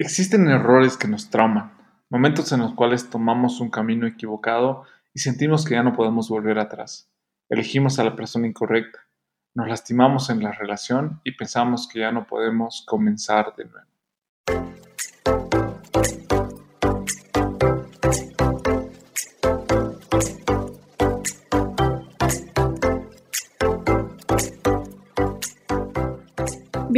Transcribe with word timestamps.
Existen 0.00 0.48
errores 0.48 0.96
que 0.96 1.08
nos 1.08 1.28
trauman, 1.28 1.72
momentos 2.08 2.52
en 2.52 2.60
los 2.60 2.72
cuales 2.74 3.10
tomamos 3.10 3.58
un 3.58 3.68
camino 3.68 4.06
equivocado 4.06 4.84
y 5.12 5.18
sentimos 5.18 5.64
que 5.64 5.74
ya 5.74 5.82
no 5.82 5.92
podemos 5.92 6.28
volver 6.28 6.60
atrás. 6.60 7.10
Elegimos 7.48 7.98
a 7.98 8.04
la 8.04 8.14
persona 8.14 8.46
incorrecta, 8.46 9.00
nos 9.56 9.66
lastimamos 9.66 10.30
en 10.30 10.40
la 10.40 10.52
relación 10.52 11.20
y 11.24 11.32
pensamos 11.32 11.88
que 11.88 11.98
ya 11.98 12.12
no 12.12 12.28
podemos 12.28 12.84
comenzar 12.86 13.56
de 13.56 13.64
nuevo. 13.64 15.47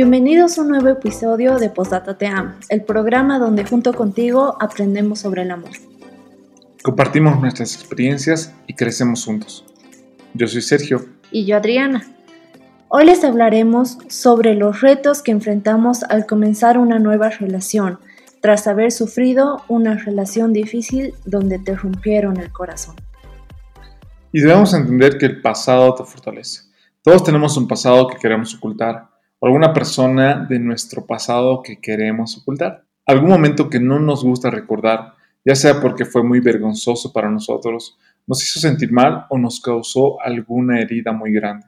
Bienvenidos 0.03 0.57
a 0.57 0.63
un 0.63 0.69
nuevo 0.69 0.89
episodio 0.89 1.59
de 1.59 1.69
Postdata 1.69 2.17
Te 2.17 2.27
Amo, 2.27 2.55
el 2.71 2.83
programa 2.83 3.39
donde 3.39 3.67
junto 3.67 3.93
contigo 3.93 4.57
aprendemos 4.59 5.19
sobre 5.19 5.43
el 5.43 5.51
amor. 5.51 5.73
Compartimos 6.83 7.39
nuestras 7.39 7.75
experiencias 7.75 8.55
y 8.67 8.73
crecemos 8.73 9.27
juntos. 9.27 9.67
Yo 10.33 10.47
soy 10.49 10.63
Sergio. 10.63 11.05
Y 11.31 11.45
yo 11.45 11.59
Adriana. 11.59 12.03
Hoy 12.89 13.05
les 13.05 13.23
hablaremos 13.25 13.99
sobre 14.09 14.55
los 14.55 14.81
retos 14.81 15.21
que 15.21 15.33
enfrentamos 15.33 16.03
al 16.05 16.25
comenzar 16.25 16.79
una 16.79 16.99
nueva 16.99 17.29
relación, 17.29 17.99
tras 18.41 18.67
haber 18.69 18.93
sufrido 18.93 19.63
una 19.69 19.97
relación 19.97 20.55
difícil 20.55 21.13
donde 21.27 21.59
te 21.59 21.77
rompieron 21.77 22.39
el 22.39 22.51
corazón. 22.51 22.97
Y 24.33 24.41
debemos 24.41 24.73
entender 24.73 25.19
que 25.19 25.27
el 25.27 25.43
pasado 25.43 25.95
te 25.95 26.05
fortalece. 26.05 26.63
Todos 27.03 27.23
tenemos 27.23 27.55
un 27.59 27.69
pasado 27.69 28.09
que 28.09 28.17
queremos 28.17 28.55
ocultar 28.55 29.10
alguna 29.47 29.73
persona 29.73 30.47
de 30.49 30.59
nuestro 30.59 31.07
pasado 31.07 31.63
que 31.63 31.81
queremos 31.81 32.37
ocultar. 32.39 32.85
Algún 33.07 33.31
momento 33.31 33.71
que 33.71 33.81
no 33.81 33.99
nos 33.99 34.23
gusta 34.23 34.51
recordar, 34.51 35.15
ya 35.45 35.55
sea 35.55 35.81
porque 35.81 36.05
fue 36.05 36.23
muy 36.23 36.41
vergonzoso 36.41 37.13
para 37.13 37.31
nosotros, 37.31 37.99
nos 38.27 38.43
hizo 38.43 38.61
sentir 38.61 38.93
mal 38.93 39.27
o 39.31 39.39
nos 39.39 39.61
causó 39.61 40.21
alguna 40.21 40.81
herida 40.81 41.13
muy 41.13 41.33
grande. 41.33 41.67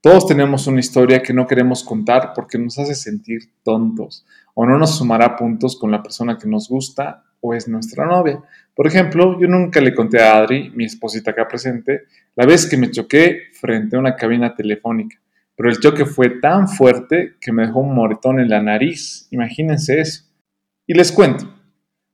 Todos 0.00 0.26
tenemos 0.26 0.66
una 0.66 0.80
historia 0.80 1.22
que 1.22 1.34
no 1.34 1.46
queremos 1.46 1.84
contar 1.84 2.32
porque 2.34 2.58
nos 2.58 2.78
hace 2.78 2.94
sentir 2.94 3.52
tontos 3.62 4.24
o 4.54 4.64
no 4.64 4.78
nos 4.78 4.96
sumará 4.96 5.36
puntos 5.36 5.78
con 5.78 5.90
la 5.90 6.02
persona 6.02 6.38
que 6.38 6.48
nos 6.48 6.68
gusta 6.70 7.22
o 7.42 7.52
es 7.52 7.68
nuestra 7.68 8.06
novia. 8.06 8.42
Por 8.74 8.86
ejemplo, 8.86 9.38
yo 9.38 9.46
nunca 9.46 9.80
le 9.80 9.94
conté 9.94 10.22
a 10.22 10.38
Adri, 10.38 10.70
mi 10.74 10.86
esposita 10.86 11.32
acá 11.32 11.46
presente, 11.46 12.04
la 12.34 12.46
vez 12.46 12.66
que 12.66 12.78
me 12.78 12.90
choqué 12.90 13.42
frente 13.52 13.96
a 13.96 13.98
una 13.98 14.16
cabina 14.16 14.54
telefónica 14.54 15.18
pero 15.60 15.72
el 15.72 15.78
choque 15.78 16.06
fue 16.06 16.30
tan 16.40 16.68
fuerte 16.68 17.34
que 17.38 17.52
me 17.52 17.66
dejó 17.66 17.80
un 17.80 17.94
moretón 17.94 18.40
en 18.40 18.48
la 18.48 18.62
nariz. 18.62 19.28
Imagínense 19.30 20.00
eso. 20.00 20.24
Y 20.86 20.94
les 20.94 21.12
cuento. 21.12 21.54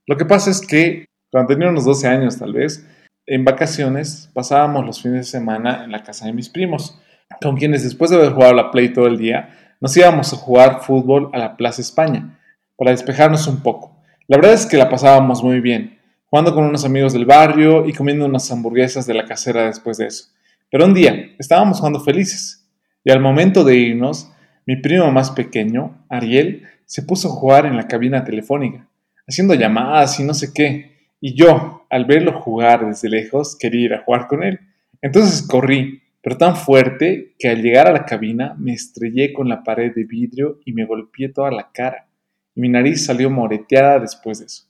Lo 0.05 0.17
que 0.17 0.25
pasa 0.25 0.51
es 0.51 0.59
que 0.59 1.05
cuando 1.31 1.53
tenía 1.53 1.69
unos 1.69 1.85
12 1.85 2.07
años 2.09 2.37
tal 2.37 2.51
vez, 2.51 2.85
en 3.25 3.45
vacaciones 3.45 4.29
pasábamos 4.33 4.85
los 4.85 5.01
fines 5.01 5.19
de 5.19 5.23
semana 5.39 5.85
en 5.85 5.93
la 5.93 6.03
casa 6.03 6.25
de 6.25 6.33
mis 6.33 6.49
primos, 6.49 6.99
con 7.41 7.55
quienes 7.55 7.85
después 7.85 8.11
de 8.11 8.17
haber 8.17 8.33
jugado 8.33 8.53
la 8.53 8.69
Play 8.69 8.91
todo 8.91 9.07
el 9.07 9.17
día, 9.17 9.75
nos 9.79 9.95
íbamos 9.95 10.33
a 10.33 10.35
jugar 10.35 10.81
fútbol 10.81 11.29
a 11.31 11.37
la 11.37 11.55
Plaza 11.55 11.81
España, 11.81 12.37
para 12.75 12.91
despejarnos 12.91 13.47
un 13.47 13.63
poco. 13.63 14.03
La 14.27 14.35
verdad 14.35 14.55
es 14.55 14.65
que 14.65 14.75
la 14.75 14.89
pasábamos 14.89 15.41
muy 15.41 15.61
bien, 15.61 15.99
jugando 16.25 16.53
con 16.53 16.65
unos 16.65 16.83
amigos 16.83 17.13
del 17.13 17.25
barrio 17.25 17.87
y 17.87 17.93
comiendo 17.93 18.25
unas 18.25 18.51
hamburguesas 18.51 19.07
de 19.07 19.13
la 19.13 19.23
casera 19.23 19.67
después 19.67 19.97
de 19.99 20.07
eso. 20.07 20.33
Pero 20.69 20.83
un 20.83 20.93
día 20.93 21.33
estábamos 21.39 21.77
jugando 21.77 22.01
felices 22.01 22.66
y 23.07 23.09
al 23.09 23.21
momento 23.21 23.63
de 23.63 23.77
irnos, 23.77 24.33
mi 24.65 24.75
primo 24.75 25.09
más 25.13 25.31
pequeño, 25.31 26.05
Ariel, 26.09 26.63
se 26.83 27.03
puso 27.03 27.29
a 27.29 27.31
jugar 27.31 27.65
en 27.65 27.77
la 27.77 27.87
cabina 27.87 28.25
telefónica, 28.25 28.85
haciendo 29.25 29.53
llamadas 29.53 30.19
y 30.19 30.25
no 30.25 30.33
sé 30.33 30.51
qué. 30.53 31.07
Y 31.21 31.33
yo, 31.33 31.87
al 31.89 32.03
verlo 32.03 32.33
jugar 32.33 32.85
desde 32.85 33.07
lejos, 33.07 33.55
quería 33.57 33.85
ir 33.85 33.93
a 33.93 34.03
jugar 34.03 34.27
con 34.27 34.43
él. 34.43 34.59
Entonces 35.01 35.47
corrí, 35.47 36.01
pero 36.21 36.35
tan 36.35 36.57
fuerte 36.57 37.33
que 37.39 37.47
al 37.47 37.61
llegar 37.61 37.87
a 37.87 37.93
la 37.93 38.03
cabina 38.03 38.57
me 38.59 38.73
estrellé 38.73 39.31
con 39.31 39.47
la 39.47 39.63
pared 39.63 39.95
de 39.95 40.03
vidrio 40.03 40.59
y 40.65 40.73
me 40.73 40.83
golpeé 40.83 41.29
toda 41.29 41.49
la 41.49 41.71
cara. 41.73 42.09
Y 42.55 42.59
mi 42.59 42.67
nariz 42.67 43.05
salió 43.05 43.29
moreteada 43.29 43.99
después 43.99 44.39
de 44.39 44.47
eso. 44.47 44.63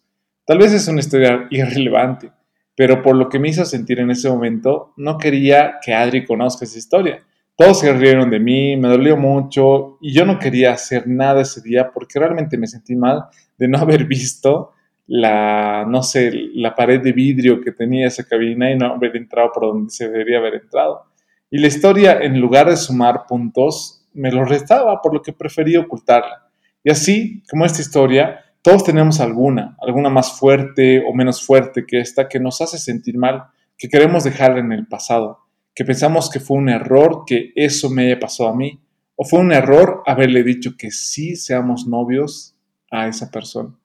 Tal 0.45 0.59
vez 0.59 0.73
es 0.73 0.87
una 0.87 0.99
historia 0.99 1.47
irrelevante, 1.49 2.29
pero 2.75 3.01
por 3.01 3.15
lo 3.15 3.29
que 3.29 3.39
me 3.39 3.49
hizo 3.49 3.65
sentir 3.65 3.99
en 3.99 4.11
ese 4.11 4.29
momento, 4.29 4.93
no 4.95 5.17
quería 5.17 5.79
que 5.83 5.95
Adri 5.95 6.23
conozca 6.23 6.65
esa 6.65 6.77
historia. 6.77 7.23
Todos 7.57 7.79
se 7.79 7.91
rieron 7.91 8.29
de 8.29 8.39
mí, 8.39 8.77
me 8.77 8.87
dolió 8.87 9.17
mucho 9.17 9.97
y 9.99 10.13
yo 10.13 10.27
no 10.27 10.37
quería 10.37 10.73
hacer 10.73 11.07
nada 11.07 11.41
ese 11.41 11.59
día 11.61 11.89
porque 11.91 12.19
realmente 12.19 12.55
me 12.55 12.67
sentí 12.67 12.95
mal 12.95 13.25
de 13.57 13.67
no 13.67 13.77
haber 13.79 14.05
visto 14.05 14.73
la, 15.07 15.83
no 15.87 16.03
sé, 16.03 16.31
la 16.53 16.75
pared 16.75 17.01
de 17.01 17.13
vidrio 17.13 17.59
que 17.59 17.71
tenía 17.71 18.05
esa 18.07 18.25
cabina 18.25 18.69
y 18.71 18.77
no 18.77 18.93
haber 18.93 19.17
entrado 19.17 19.51
por 19.51 19.63
donde 19.63 19.89
se 19.89 20.07
debería 20.07 20.37
haber 20.37 20.53
entrado. 20.53 21.05
Y 21.49 21.57
la 21.57 21.65
historia, 21.65 22.19
en 22.21 22.39
lugar 22.39 22.69
de 22.69 22.77
sumar 22.77 23.25
puntos, 23.27 24.05
me 24.13 24.31
lo 24.31 24.45
restaba, 24.45 25.01
por 25.01 25.15
lo 25.15 25.23
que 25.23 25.33
preferí 25.33 25.77
ocultarla. 25.77 26.49
Y 26.83 26.91
así, 26.91 27.41
como 27.49 27.65
esta 27.65 27.81
historia, 27.81 28.39
todos 28.61 28.83
tenemos 28.83 29.19
alguna, 29.19 29.75
alguna 29.81 30.09
más 30.09 30.37
fuerte 30.37 31.03
o 31.09 31.13
menos 31.13 31.43
fuerte 31.43 31.85
que 31.87 32.01
esta, 32.01 32.27
que 32.27 32.39
nos 32.39 32.61
hace 32.61 32.77
sentir 32.77 33.17
mal, 33.17 33.45
que 33.77 33.89
queremos 33.89 34.25
dejar 34.25 34.59
en 34.59 34.71
el 34.73 34.85
pasado 34.85 35.46
que 35.77 35.85
pensamos 35.85 36.31
que 36.31 36.39
fue 36.39 36.57
un 36.57 36.69
error 36.69 37.21
que 37.27 37.51
eso 37.55 37.91
me 37.91 38.07
haya 38.07 38.19
pasado 38.19 38.49
a 38.49 38.55
mí, 38.55 38.79
o 39.15 39.23
fue 39.23 39.41
un 39.41 39.51
error 39.51 40.01
haberle 40.07 40.41
dicho 40.41 40.71
que 40.75 40.89
sí 40.89 41.35
seamos 41.35 41.85
novios 41.85 42.55
a 42.89 43.07
esa 43.07 43.29
persona. 43.29 43.75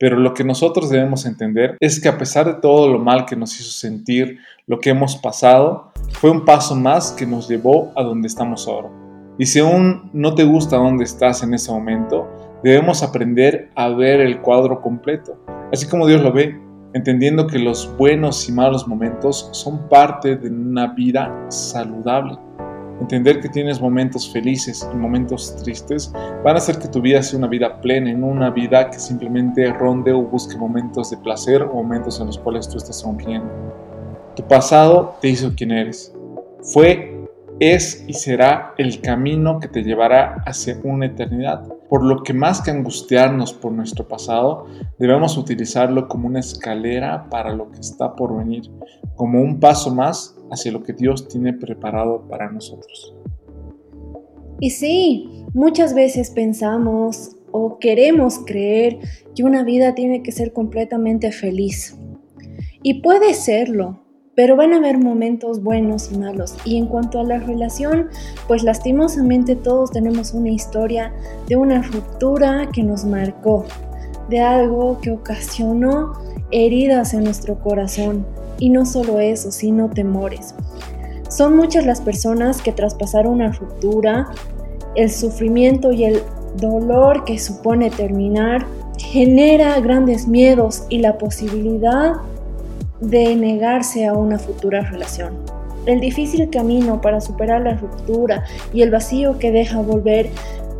Pero 0.00 0.16
lo 0.16 0.34
que 0.34 0.42
nosotros 0.42 0.90
debemos 0.90 1.26
entender 1.26 1.76
es 1.78 2.00
que 2.00 2.08
a 2.08 2.18
pesar 2.18 2.46
de 2.46 2.60
todo 2.60 2.92
lo 2.92 2.98
mal 2.98 3.24
que 3.24 3.36
nos 3.36 3.54
hizo 3.60 3.70
sentir 3.70 4.40
lo 4.66 4.80
que 4.80 4.90
hemos 4.90 5.14
pasado, 5.14 5.92
fue 6.10 6.32
un 6.32 6.44
paso 6.44 6.74
más 6.74 7.12
que 7.12 7.24
nos 7.24 7.48
llevó 7.48 7.92
a 7.94 8.02
donde 8.02 8.26
estamos 8.26 8.66
ahora. 8.66 8.90
Y 9.38 9.46
si 9.46 9.60
aún 9.60 10.10
no 10.12 10.34
te 10.34 10.42
gusta 10.42 10.76
dónde 10.76 11.04
estás 11.04 11.44
en 11.44 11.54
ese 11.54 11.70
momento, 11.70 12.26
debemos 12.64 13.04
aprender 13.04 13.70
a 13.76 13.90
ver 13.90 14.20
el 14.20 14.40
cuadro 14.40 14.80
completo, 14.80 15.38
así 15.72 15.86
como 15.86 16.08
Dios 16.08 16.20
lo 16.20 16.32
ve, 16.32 16.60
entendiendo 16.94 17.46
que 17.46 17.58
los 17.58 17.94
buenos 17.96 18.48
y 18.48 18.52
malos 18.52 18.86
momentos 18.88 19.48
son 19.52 19.88
parte 19.88 20.36
de 20.36 20.48
una 20.48 20.94
vida 20.94 21.46
saludable. 21.48 22.38
Entender 23.00 23.40
que 23.40 23.48
tienes 23.48 23.80
momentos 23.80 24.32
felices 24.32 24.88
y 24.92 24.96
momentos 24.96 25.54
tristes 25.62 26.12
van 26.44 26.56
a 26.56 26.58
hacer 26.58 26.78
que 26.78 26.88
tu 26.88 27.00
vida 27.00 27.22
sea 27.22 27.38
una 27.38 27.46
vida 27.46 27.80
plena, 27.80 28.12
no 28.12 28.26
una 28.26 28.50
vida 28.50 28.90
que 28.90 28.98
simplemente 28.98 29.72
ronde 29.72 30.12
o 30.12 30.22
busque 30.22 30.56
momentos 30.56 31.10
de 31.10 31.16
placer 31.18 31.62
o 31.62 31.74
momentos 31.74 32.18
en 32.20 32.26
los 32.26 32.38
cuales 32.38 32.68
tú 32.68 32.78
estás 32.78 32.96
sonriendo. 32.96 33.48
Tu 34.34 34.42
pasado 34.42 35.16
te 35.20 35.28
hizo 35.28 35.52
quien 35.54 35.70
eres. 35.70 36.12
Fue 36.62 37.17
es 37.60 38.04
y 38.06 38.14
será 38.14 38.74
el 38.78 39.00
camino 39.00 39.58
que 39.60 39.68
te 39.68 39.82
llevará 39.82 40.42
hacia 40.46 40.78
una 40.84 41.06
eternidad. 41.06 41.66
Por 41.88 42.04
lo 42.04 42.22
que 42.22 42.32
más 42.32 42.62
que 42.62 42.70
angustiarnos 42.70 43.52
por 43.52 43.72
nuestro 43.72 44.06
pasado, 44.06 44.66
debemos 44.98 45.36
utilizarlo 45.36 46.08
como 46.08 46.28
una 46.28 46.40
escalera 46.40 47.28
para 47.30 47.54
lo 47.54 47.70
que 47.70 47.80
está 47.80 48.14
por 48.14 48.36
venir, 48.36 48.70
como 49.16 49.40
un 49.40 49.58
paso 49.58 49.94
más 49.94 50.36
hacia 50.50 50.72
lo 50.72 50.82
que 50.82 50.92
Dios 50.92 51.28
tiene 51.28 51.52
preparado 51.52 52.28
para 52.28 52.50
nosotros. 52.50 53.14
Y 54.60 54.70
sí, 54.70 55.44
muchas 55.54 55.94
veces 55.94 56.30
pensamos 56.30 57.36
o 57.50 57.78
queremos 57.78 58.40
creer 58.44 58.98
que 59.34 59.44
una 59.44 59.62
vida 59.62 59.94
tiene 59.94 60.22
que 60.22 60.32
ser 60.32 60.52
completamente 60.52 61.32
feliz. 61.32 61.96
Y 62.82 63.00
puede 63.00 63.34
serlo, 63.34 64.00
pero 64.38 64.54
van 64.54 64.72
a 64.72 64.76
haber 64.76 64.98
momentos 64.98 65.64
buenos 65.64 66.12
y 66.12 66.16
malos. 66.16 66.54
Y 66.64 66.76
en 66.78 66.86
cuanto 66.86 67.18
a 67.18 67.24
la 67.24 67.40
relación, 67.40 68.06
pues 68.46 68.62
lastimosamente 68.62 69.56
todos 69.56 69.90
tenemos 69.90 70.32
una 70.32 70.50
historia 70.50 71.12
de 71.48 71.56
una 71.56 71.82
ruptura 71.82 72.68
que 72.72 72.84
nos 72.84 73.04
marcó, 73.04 73.64
de 74.28 74.38
algo 74.38 75.00
que 75.00 75.10
ocasionó 75.10 76.12
heridas 76.52 77.14
en 77.14 77.24
nuestro 77.24 77.58
corazón. 77.58 78.24
Y 78.60 78.70
no 78.70 78.86
solo 78.86 79.18
eso, 79.18 79.50
sino 79.50 79.90
temores. 79.90 80.54
Son 81.28 81.56
muchas 81.56 81.84
las 81.84 82.00
personas 82.00 82.62
que 82.62 82.70
tras 82.70 82.94
pasar 82.94 83.26
una 83.26 83.50
ruptura, 83.50 84.28
el 84.94 85.10
sufrimiento 85.10 85.90
y 85.90 86.04
el 86.04 86.22
dolor 86.60 87.24
que 87.24 87.40
supone 87.40 87.90
terminar 87.90 88.64
genera 88.98 89.80
grandes 89.80 90.28
miedos 90.28 90.84
y 90.88 90.98
la 90.98 91.18
posibilidad 91.18 92.12
negarse 93.00 94.06
a 94.06 94.14
una 94.14 94.38
futura 94.38 94.82
relación. 94.82 95.34
El 95.86 96.00
difícil 96.00 96.50
camino 96.50 97.00
para 97.00 97.20
superar 97.20 97.62
la 97.62 97.74
ruptura 97.74 98.44
y 98.72 98.82
el 98.82 98.90
vacío 98.90 99.38
que 99.38 99.50
deja 99.50 99.80
volver 99.80 100.30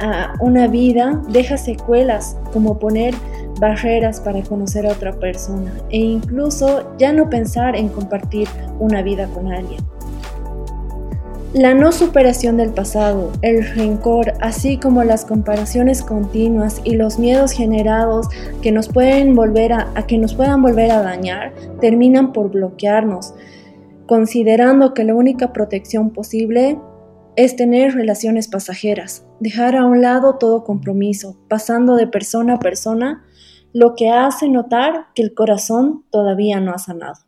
a 0.01 0.35
una 0.41 0.67
vida 0.67 1.23
deja 1.29 1.57
secuelas 1.57 2.37
como 2.53 2.79
poner 2.79 3.15
barreras 3.59 4.21
para 4.21 4.43
conocer 4.43 4.87
a 4.87 4.93
otra 4.93 5.13
persona 5.19 5.73
e 5.91 5.99
incluso 5.99 6.95
ya 6.99 7.13
no 7.13 7.29
pensar 7.29 7.75
en 7.75 7.89
compartir 7.89 8.49
una 8.79 9.03
vida 9.03 9.27
con 9.29 9.51
alguien. 9.51 9.81
La 11.55 11.73
no 11.73 11.93
superación 11.93 12.59
del 12.59 12.75
pasado, 12.75 13.33
el 13.41 13.67
rencor, 13.75 14.35
así 14.43 14.77
como 14.77 15.03
las 15.03 15.25
comparaciones 15.25 16.03
continuas 16.03 16.83
y 16.85 16.97
los 16.97 17.19
miedos 17.19 17.53
generados 17.53 18.29
que 18.61 18.71
nos 18.71 18.91
pueden 18.91 19.35
volver 19.35 19.73
a, 19.73 19.95
que 20.07 20.19
nos 20.19 20.35
puedan 20.35 20.61
volver 20.61 20.91
a 20.91 21.01
dañar, 21.01 21.55
terminan 21.81 22.35
por 22.35 22.51
bloquearnos, 22.51 23.33
considerando 24.07 24.93
que 24.93 25.05
la 25.05 25.15
única 25.15 25.55
protección 25.55 26.11
posible 26.11 26.79
es 27.35 27.57
tener 27.57 27.95
relaciones 27.95 28.47
pasajeras, 28.47 29.25
dejar 29.41 29.75
a 29.75 29.87
un 29.87 30.03
lado 30.03 30.37
todo 30.37 30.65
compromiso, 30.65 31.39
pasando 31.49 31.97
de 31.97 32.09
persona 32.09 32.57
a 32.57 32.59
persona, 32.59 33.25
lo 33.73 33.95
que 33.95 34.11
hace 34.11 34.51
notar 34.51 35.07
que 35.15 35.23
el 35.23 35.33
corazón 35.33 36.05
todavía 36.11 36.61
no 36.61 36.73
ha 36.73 36.79
sanado. 36.79 37.28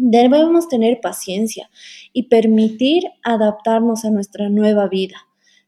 Debemos 0.00 0.68
tener 0.68 1.00
paciencia 1.00 1.68
y 2.12 2.28
permitir 2.28 3.02
adaptarnos 3.24 4.04
a 4.04 4.10
nuestra 4.10 4.48
nueva 4.48 4.86
vida, 4.86 5.16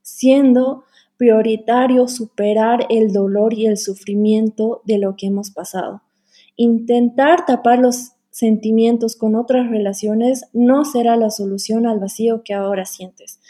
siendo 0.02 0.84
prioritario 1.16 2.06
superar 2.06 2.86
el 2.90 3.12
dolor 3.12 3.54
y 3.54 3.66
el 3.66 3.76
sufrimiento 3.76 4.82
de 4.84 4.98
lo 4.98 5.16
que 5.16 5.26
hemos 5.26 5.50
pasado. 5.50 6.02
Intentar 6.54 7.44
tapar 7.44 7.80
los 7.80 8.12
sentimientos 8.30 9.16
con 9.16 9.34
otras 9.34 9.68
relaciones 9.68 10.44
no 10.52 10.84
será 10.84 11.16
la 11.16 11.30
solución 11.30 11.88
al 11.88 11.98
vacío 11.98 12.44
que 12.44 12.54
ahora 12.54 12.84
sientes. 12.84 13.40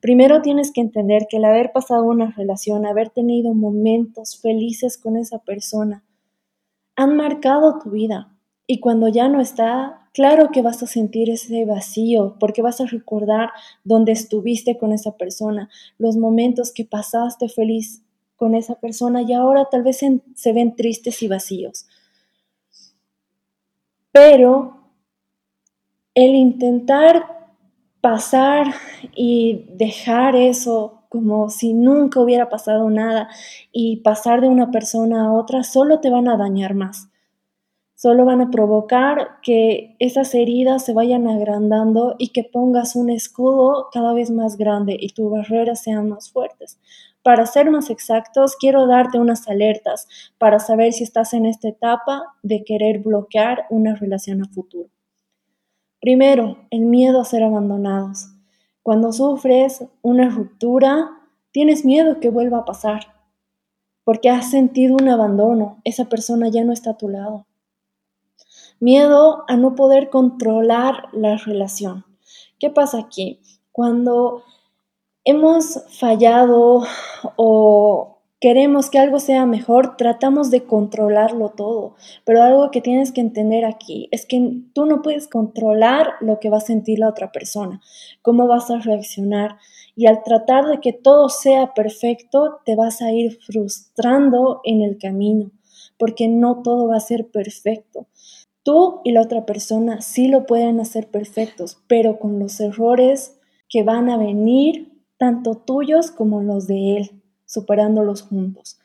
Primero 0.00 0.40
tienes 0.40 0.70
que 0.70 0.82
entender 0.82 1.26
que 1.28 1.38
el 1.38 1.46
haber 1.46 1.72
pasado 1.72 2.04
una 2.04 2.30
relación, 2.30 2.86
haber 2.86 3.10
tenido 3.10 3.54
momentos 3.54 4.40
felices 4.40 4.98
con 4.98 5.16
esa 5.16 5.40
persona, 5.40 6.04
han 6.94 7.16
marcado 7.16 7.80
tu 7.82 7.90
vida. 7.90 8.38
Y 8.68 8.78
cuando 8.78 9.08
ya 9.08 9.28
no 9.28 9.40
está, 9.40 9.97
Claro 10.12 10.50
que 10.50 10.62
vas 10.62 10.82
a 10.82 10.86
sentir 10.86 11.30
ese 11.30 11.64
vacío 11.64 12.36
porque 12.40 12.62
vas 12.62 12.80
a 12.80 12.86
recordar 12.86 13.50
dónde 13.84 14.12
estuviste 14.12 14.78
con 14.78 14.92
esa 14.92 15.12
persona, 15.12 15.68
los 15.98 16.16
momentos 16.16 16.72
que 16.72 16.84
pasaste 16.84 17.48
feliz 17.48 18.02
con 18.36 18.54
esa 18.54 18.76
persona 18.76 19.22
y 19.22 19.32
ahora 19.32 19.68
tal 19.70 19.82
vez 19.82 20.00
se 20.34 20.52
ven 20.52 20.76
tristes 20.76 21.22
y 21.22 21.28
vacíos. 21.28 21.86
Pero 24.12 24.78
el 26.14 26.34
intentar 26.34 27.38
pasar 28.00 28.74
y 29.14 29.66
dejar 29.74 30.36
eso 30.36 31.02
como 31.08 31.48
si 31.50 31.72
nunca 31.72 32.20
hubiera 32.20 32.48
pasado 32.48 32.90
nada 32.90 33.28
y 33.72 33.98
pasar 33.98 34.40
de 34.40 34.48
una 34.48 34.70
persona 34.70 35.26
a 35.26 35.32
otra 35.32 35.62
solo 35.64 36.00
te 36.00 36.10
van 36.10 36.28
a 36.28 36.36
dañar 36.36 36.74
más 36.74 37.08
solo 37.98 38.24
van 38.24 38.40
a 38.40 38.50
provocar 38.52 39.40
que 39.42 39.96
esas 39.98 40.32
heridas 40.32 40.84
se 40.84 40.92
vayan 40.92 41.26
agrandando 41.26 42.14
y 42.16 42.28
que 42.28 42.44
pongas 42.44 42.94
un 42.94 43.10
escudo 43.10 43.88
cada 43.92 44.12
vez 44.12 44.30
más 44.30 44.56
grande 44.56 44.96
y 44.98 45.08
tus 45.08 45.28
barreras 45.28 45.82
sean 45.82 46.08
más 46.08 46.30
fuertes. 46.30 46.78
Para 47.24 47.44
ser 47.44 47.72
más 47.72 47.90
exactos, 47.90 48.54
quiero 48.54 48.86
darte 48.86 49.18
unas 49.18 49.48
alertas 49.48 50.06
para 50.38 50.60
saber 50.60 50.92
si 50.92 51.02
estás 51.02 51.34
en 51.34 51.44
esta 51.44 51.70
etapa 51.70 52.22
de 52.44 52.62
querer 52.62 53.00
bloquear 53.00 53.66
una 53.68 53.96
relación 53.96 54.42
a 54.42 54.48
futuro. 54.48 54.90
Primero, 56.00 56.68
el 56.70 56.82
miedo 56.82 57.20
a 57.20 57.24
ser 57.24 57.42
abandonados. 57.42 58.28
Cuando 58.84 59.12
sufres 59.12 59.84
una 60.02 60.28
ruptura, 60.28 61.10
tienes 61.50 61.84
miedo 61.84 62.20
que 62.20 62.30
vuelva 62.30 62.58
a 62.58 62.64
pasar, 62.64 63.00
porque 64.04 64.30
has 64.30 64.52
sentido 64.52 64.94
un 64.94 65.08
abandono, 65.08 65.80
esa 65.82 66.04
persona 66.04 66.48
ya 66.48 66.62
no 66.62 66.72
está 66.72 66.90
a 66.90 66.96
tu 66.96 67.08
lado 67.08 67.47
Miedo 68.80 69.44
a 69.48 69.56
no 69.56 69.74
poder 69.74 70.08
controlar 70.08 71.08
la 71.12 71.36
relación. 71.36 72.04
¿Qué 72.60 72.70
pasa 72.70 72.98
aquí? 72.98 73.40
Cuando 73.72 74.44
hemos 75.24 75.82
fallado 75.90 76.84
o 77.36 78.18
queremos 78.40 78.88
que 78.88 78.98
algo 78.98 79.18
sea 79.18 79.46
mejor, 79.46 79.96
tratamos 79.96 80.52
de 80.52 80.64
controlarlo 80.64 81.50
todo. 81.50 81.96
Pero 82.24 82.42
algo 82.42 82.70
que 82.70 82.80
tienes 82.80 83.10
que 83.10 83.20
entender 83.20 83.64
aquí 83.64 84.08
es 84.12 84.26
que 84.26 84.62
tú 84.74 84.86
no 84.86 85.02
puedes 85.02 85.26
controlar 85.26 86.12
lo 86.20 86.38
que 86.38 86.50
va 86.50 86.58
a 86.58 86.60
sentir 86.60 87.00
la 87.00 87.08
otra 87.08 87.32
persona, 87.32 87.80
cómo 88.22 88.46
vas 88.46 88.70
a 88.70 88.78
reaccionar. 88.78 89.58
Y 89.96 90.06
al 90.06 90.22
tratar 90.22 90.66
de 90.66 90.78
que 90.80 90.92
todo 90.92 91.28
sea 91.28 91.74
perfecto, 91.74 92.60
te 92.64 92.76
vas 92.76 93.02
a 93.02 93.10
ir 93.10 93.40
frustrando 93.44 94.60
en 94.62 94.82
el 94.82 94.98
camino, 94.98 95.50
porque 95.98 96.28
no 96.28 96.62
todo 96.62 96.86
va 96.86 96.96
a 96.96 97.00
ser 97.00 97.28
perfecto. 97.28 98.06
Tú 98.68 99.00
y 99.02 99.12
la 99.12 99.22
otra 99.22 99.46
persona 99.46 100.02
sí 100.02 100.28
lo 100.28 100.44
pueden 100.44 100.78
hacer 100.78 101.06
perfectos, 101.06 101.78
pero 101.86 102.18
con 102.18 102.38
los 102.38 102.60
errores 102.60 103.40
que 103.66 103.82
van 103.82 104.10
a 104.10 104.18
venir, 104.18 104.92
tanto 105.16 105.54
tuyos 105.54 106.10
como 106.10 106.42
los 106.42 106.66
de 106.66 106.98
él, 106.98 107.22
superándolos 107.46 108.20
juntos. 108.20 108.78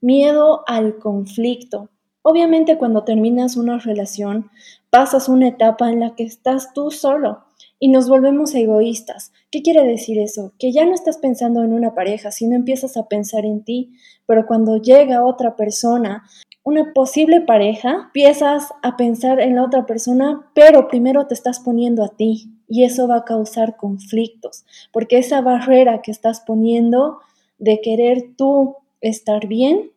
Miedo 0.00 0.64
al 0.66 0.98
conflicto. 0.98 1.88
Obviamente 2.22 2.78
cuando 2.78 3.04
terminas 3.04 3.56
una 3.56 3.78
relación, 3.78 4.50
pasas 4.90 5.28
una 5.28 5.46
etapa 5.46 5.88
en 5.88 6.00
la 6.00 6.16
que 6.16 6.24
estás 6.24 6.72
tú 6.72 6.90
solo 6.90 7.44
y 7.78 7.90
nos 7.90 8.08
volvemos 8.08 8.56
egoístas. 8.56 9.32
¿Qué 9.52 9.62
quiere 9.62 9.84
decir 9.84 10.18
eso? 10.18 10.52
Que 10.58 10.72
ya 10.72 10.84
no 10.84 10.94
estás 10.94 11.18
pensando 11.18 11.62
en 11.62 11.72
una 11.72 11.94
pareja, 11.94 12.32
sino 12.32 12.56
empiezas 12.56 12.96
a 12.96 13.06
pensar 13.06 13.44
en 13.44 13.62
ti, 13.62 13.92
pero 14.26 14.48
cuando 14.48 14.78
llega 14.78 15.24
otra 15.24 15.54
persona 15.54 16.24
una 16.62 16.92
posible 16.92 17.40
pareja, 17.40 18.04
empiezas 18.06 18.68
a 18.82 18.96
pensar 18.96 19.40
en 19.40 19.54
la 19.54 19.64
otra 19.64 19.86
persona, 19.86 20.50
pero 20.54 20.88
primero 20.88 21.26
te 21.26 21.34
estás 21.34 21.60
poniendo 21.60 22.04
a 22.04 22.08
ti 22.08 22.50
y 22.68 22.84
eso 22.84 23.08
va 23.08 23.16
a 23.16 23.24
causar 23.24 23.76
conflictos, 23.76 24.66
porque 24.92 25.18
esa 25.18 25.40
barrera 25.40 26.02
que 26.02 26.10
estás 26.10 26.40
poniendo 26.40 27.20
de 27.58 27.80
querer 27.80 28.34
tú 28.36 28.76
estar 29.00 29.46
bien 29.46 29.92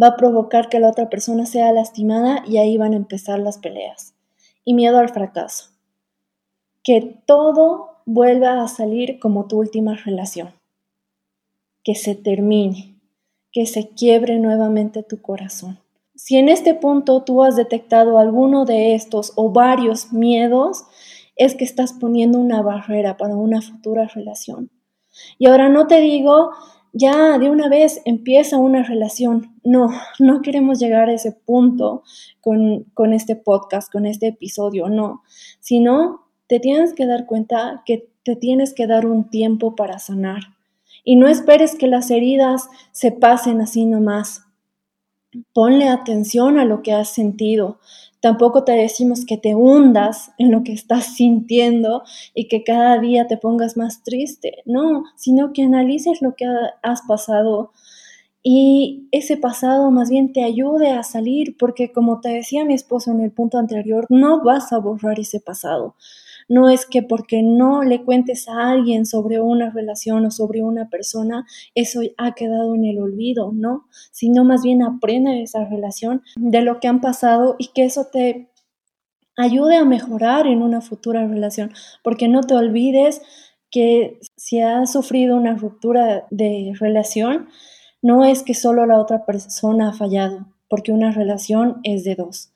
va 0.00 0.08
a 0.08 0.16
provocar 0.16 0.68
que 0.68 0.80
la 0.80 0.90
otra 0.90 1.08
persona 1.08 1.46
sea 1.46 1.72
lastimada 1.72 2.44
y 2.46 2.58
ahí 2.58 2.76
van 2.76 2.92
a 2.92 2.96
empezar 2.96 3.38
las 3.38 3.58
peleas. 3.58 4.14
Y 4.64 4.74
miedo 4.74 4.98
al 4.98 5.08
fracaso. 5.08 5.70
Que 6.84 7.18
todo 7.26 8.02
vuelva 8.04 8.62
a 8.62 8.68
salir 8.68 9.18
como 9.18 9.46
tu 9.48 9.58
última 9.58 9.94
relación. 9.96 10.52
Que 11.82 11.94
se 11.94 12.14
termine 12.14 12.97
que 13.52 13.66
se 13.66 13.90
quiebre 13.90 14.38
nuevamente 14.38 15.02
tu 15.02 15.20
corazón. 15.20 15.78
Si 16.14 16.36
en 16.36 16.48
este 16.48 16.74
punto 16.74 17.22
tú 17.22 17.42
has 17.42 17.56
detectado 17.56 18.18
alguno 18.18 18.64
de 18.64 18.94
estos 18.94 19.32
o 19.36 19.52
varios 19.52 20.12
miedos, 20.12 20.84
es 21.36 21.54
que 21.54 21.64
estás 21.64 21.92
poniendo 21.92 22.38
una 22.38 22.60
barrera 22.60 23.16
para 23.16 23.36
una 23.36 23.62
futura 23.62 24.06
relación. 24.06 24.70
Y 25.38 25.46
ahora 25.46 25.68
no 25.68 25.86
te 25.86 26.00
digo, 26.00 26.50
ya 26.92 27.38
de 27.38 27.48
una 27.48 27.68
vez 27.68 28.02
empieza 28.04 28.58
una 28.58 28.82
relación. 28.82 29.54
No, 29.62 29.90
no 30.18 30.42
queremos 30.42 30.80
llegar 30.80 31.08
a 31.08 31.14
ese 31.14 31.32
punto 31.32 32.02
con, 32.40 32.84
con 32.94 33.12
este 33.12 33.36
podcast, 33.36 33.90
con 33.90 34.04
este 34.04 34.28
episodio, 34.28 34.88
no. 34.88 35.22
Sino 35.60 36.26
te 36.48 36.58
tienes 36.58 36.94
que 36.94 37.06
dar 37.06 37.26
cuenta 37.26 37.82
que 37.86 38.10
te 38.24 38.34
tienes 38.34 38.74
que 38.74 38.86
dar 38.86 39.06
un 39.06 39.30
tiempo 39.30 39.76
para 39.76 39.98
sanar 39.98 40.57
y 41.08 41.16
no 41.16 41.26
esperes 41.26 41.74
que 41.74 41.86
las 41.86 42.10
heridas 42.10 42.68
se 42.92 43.12
pasen 43.12 43.62
así 43.62 43.86
nomás. 43.86 44.42
Ponle 45.54 45.88
atención 45.88 46.58
a 46.58 46.66
lo 46.66 46.82
que 46.82 46.92
has 46.92 47.08
sentido. 47.08 47.78
Tampoco 48.20 48.64
te 48.64 48.72
decimos 48.72 49.24
que 49.24 49.38
te 49.38 49.54
hundas 49.54 50.32
en 50.36 50.52
lo 50.52 50.64
que 50.64 50.74
estás 50.74 51.16
sintiendo 51.16 52.02
y 52.34 52.46
que 52.48 52.62
cada 52.62 52.98
día 52.98 53.26
te 53.26 53.38
pongas 53.38 53.78
más 53.78 54.02
triste. 54.02 54.58
No, 54.66 55.04
sino 55.16 55.54
que 55.54 55.62
analices 55.62 56.20
lo 56.20 56.34
que 56.34 56.44
has 56.82 57.00
pasado 57.08 57.72
y 58.42 59.08
ese 59.10 59.38
pasado 59.38 59.90
más 59.90 60.10
bien 60.10 60.34
te 60.34 60.44
ayude 60.44 60.90
a 60.90 61.02
salir, 61.04 61.56
porque 61.58 61.90
como 61.90 62.20
te 62.20 62.28
decía 62.28 62.66
mi 62.66 62.74
esposo 62.74 63.12
en 63.12 63.22
el 63.22 63.32
punto 63.32 63.56
anterior, 63.56 64.04
no 64.10 64.44
vas 64.44 64.74
a 64.74 64.78
borrar 64.78 65.18
ese 65.18 65.40
pasado. 65.40 65.94
No 66.48 66.70
es 66.70 66.86
que 66.86 67.02
porque 67.02 67.42
no 67.42 67.82
le 67.82 68.02
cuentes 68.02 68.48
a 68.48 68.70
alguien 68.70 69.04
sobre 69.04 69.38
una 69.38 69.70
relación 69.70 70.24
o 70.24 70.30
sobre 70.30 70.62
una 70.62 70.88
persona, 70.88 71.46
eso 71.74 72.00
ha 72.16 72.34
quedado 72.34 72.74
en 72.74 72.86
el 72.86 72.98
olvido, 72.98 73.52
¿no? 73.52 73.86
Sino 74.10 74.44
más 74.44 74.62
bien 74.62 74.82
aprende 74.82 75.42
esa 75.42 75.66
relación 75.66 76.22
de 76.36 76.62
lo 76.62 76.80
que 76.80 76.88
han 76.88 77.02
pasado 77.02 77.56
y 77.58 77.68
que 77.68 77.84
eso 77.84 78.06
te 78.10 78.48
ayude 79.36 79.76
a 79.76 79.84
mejorar 79.84 80.46
en 80.46 80.62
una 80.62 80.80
futura 80.80 81.26
relación, 81.26 81.70
porque 82.02 82.28
no 82.28 82.40
te 82.40 82.54
olvides 82.54 83.20
que 83.70 84.18
si 84.36 84.60
has 84.60 84.92
sufrido 84.92 85.36
una 85.36 85.54
ruptura 85.54 86.26
de 86.30 86.72
relación, 86.80 87.48
no 88.00 88.24
es 88.24 88.42
que 88.42 88.54
solo 88.54 88.86
la 88.86 88.98
otra 88.98 89.26
persona 89.26 89.90
ha 89.90 89.92
fallado, 89.92 90.46
porque 90.68 90.92
una 90.92 91.12
relación 91.12 91.80
es 91.82 92.04
de 92.04 92.14
dos. 92.14 92.50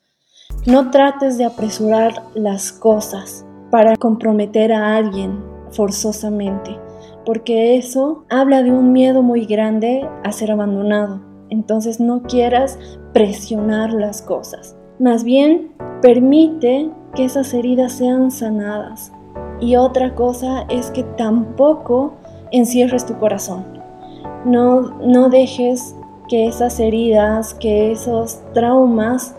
No 0.65 0.91
trates 0.91 1.37
de 1.37 1.45
apresurar 1.45 2.13
las 2.33 2.71
cosas 2.71 3.45
para 3.73 3.97
comprometer 3.97 4.71
a 4.71 4.95
alguien 4.95 5.43
forzosamente, 5.71 6.77
porque 7.25 7.75
eso 7.75 8.23
habla 8.29 8.61
de 8.61 8.71
un 8.71 8.91
miedo 8.91 9.23
muy 9.23 9.47
grande 9.47 10.07
a 10.23 10.31
ser 10.31 10.51
abandonado. 10.51 11.21
Entonces 11.49 11.99
no 11.99 12.21
quieras 12.21 12.77
presionar 13.13 13.91
las 13.91 14.21
cosas. 14.21 14.77
Más 14.99 15.23
bien, 15.23 15.71
permite 16.03 16.91
que 17.15 17.25
esas 17.25 17.51
heridas 17.55 17.93
sean 17.93 18.29
sanadas 18.29 19.11
Y 19.59 19.75
otra 19.75 20.13
cosa 20.13 20.65
es 20.69 20.91
que 20.91 21.01
tampoco 21.01 22.13
encierres 22.51 23.07
tu 23.07 23.17
corazón. 23.17 23.65
No, 24.45 24.81
no 24.99 25.29
dejes 25.29 25.95
que 26.29 26.45
esas 26.45 26.79
heridas, 26.79 27.55
que 27.55 27.91
esos 27.91 28.39
traumas 28.53 29.35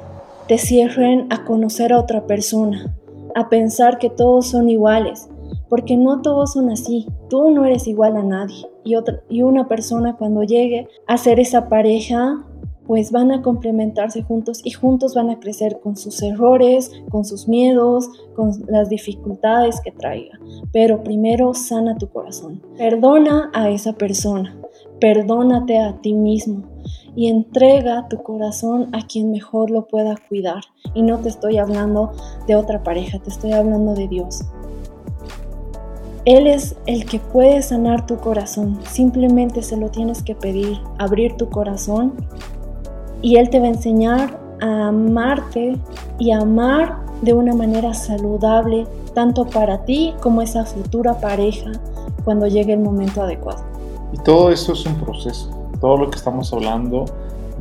te 0.49 0.59
cierren 0.59 1.29
a 1.31 1.45
conocer 1.45 1.93
a 1.93 2.01
otra 2.01 2.27
persona, 2.27 2.97
a 3.35 3.49
pensar 3.49 3.99
que 3.99 4.11
todos 4.11 4.47
son 4.47 4.69
iguales, 4.69 5.29
porque 5.69 5.97
no 5.97 6.23
todos 6.23 6.53
son 6.53 6.71
así. 6.71 7.07
Tú 7.29 7.51
no 7.51 7.65
eres 7.65 7.87
igual 7.87 8.17
a 8.17 8.23
nadie. 8.23 8.67
Y, 8.85 8.97
otra, 8.97 9.21
y 9.29 9.43
una 9.43 9.67
persona 9.69 10.17
cuando 10.17 10.43
llegue 10.43 10.89
a 11.07 11.17
ser 11.17 11.41
esa 11.41 11.69
pareja 11.69 12.45
pues 12.87 13.13
van 13.13 13.33
a 13.33 13.43
complementarse 13.43 14.23
juntos 14.23 14.61
y 14.63 14.71
juntos 14.71 15.15
van 15.15 15.31
a 15.31 15.41
crecer 15.41 15.81
con 15.81 15.97
sus 15.97 16.23
errores, 16.23 16.91
con 17.11 17.25
sus 17.25 17.49
miedos, 17.49 18.09
con 18.37 18.53
las 18.69 18.89
dificultades 18.89 19.81
que 19.81 19.91
traiga. 19.91 20.39
Pero 20.73 21.03
primero 21.03 21.55
sana 21.55 21.97
tu 21.97 22.09
corazón. 22.09 22.63
Perdona 22.77 23.51
a 23.55 23.71
esa 23.71 23.95
persona. 23.95 24.57
Perdónate 25.01 25.79
a 25.79 26.01
ti 26.01 26.13
mismo 26.13 26.65
y 27.17 27.29
entrega 27.29 28.09
tu 28.09 28.23
corazón 28.23 28.89
a 28.93 29.07
quien 29.07 29.31
mejor 29.31 29.71
lo 29.71 29.87
pueda 29.87 30.17
cuidar. 30.29 30.63
Y 30.95 31.03
no 31.03 31.19
te 31.19 31.29
estoy 31.29 31.59
hablando 31.59 32.13
de 32.47 32.57
otra 32.57 32.83
pareja, 32.83 33.19
te 33.19 33.31
estoy 33.31 33.53
hablando 33.53 33.95
de 33.95 34.09
Dios. 34.09 34.43
Él 36.25 36.47
es 36.47 36.75
el 36.87 37.05
que 37.05 37.21
puede 37.21 37.61
sanar 37.63 38.07
tu 38.07 38.17
corazón. 38.17 38.79
Simplemente 38.91 39.63
se 39.63 39.77
lo 39.77 39.91
tienes 39.91 40.23
que 40.23 40.35
pedir, 40.35 40.81
abrir 40.99 41.37
tu 41.37 41.51
corazón 41.51 42.15
y 43.21 43.37
Él 43.37 43.51
te 43.51 43.61
va 43.61 43.67
a 43.67 43.71
enseñar 43.71 44.41
a 44.61 44.89
amarte 44.89 45.79
y 46.19 46.31
a 46.31 46.39
amar 46.39 47.05
de 47.21 47.35
una 47.35 47.55
manera 47.55 47.93
saludable, 47.93 48.87
tanto 49.15 49.47
para 49.47 49.85
ti 49.85 50.15
como 50.21 50.43
esa 50.43 50.65
futura 50.65 51.21
pareja 51.21 51.73
cuando 52.25 52.47
llegue 52.47 52.73
el 52.73 52.81
momento 52.81 53.23
adecuado. 53.23 53.63
Y 54.13 54.19
todo 54.19 54.51
eso 54.51 54.73
es 54.73 54.87
un 54.87 54.95
proceso. 54.97 55.64
Todo 55.85 55.99
lo 55.99 56.09
que 56.09 56.17
estamos 56.17 56.51
hablando 56.51 57.05